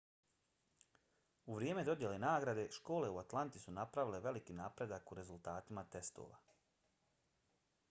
[1.45, 6.43] u vrijeme dodjele nagrade škole u atlanti su napravile veliki napredak u rezultatima testova